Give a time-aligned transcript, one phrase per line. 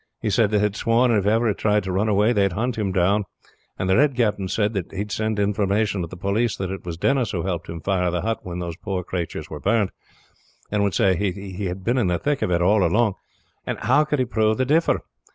[0.19, 2.75] He said they had sworn if he ever tried to run away they would hunt
[2.75, 3.23] him down;
[3.77, 6.83] and the Red Captain said that he would send information to the poliss that it
[6.83, 9.91] was Denis who helped him fire the hut when those poor cratures were burned,
[10.71, 13.13] and would say, he had been in the thick of it all along;
[13.63, 15.01] and how could he prove the differ?